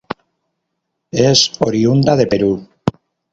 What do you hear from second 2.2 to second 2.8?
Perú.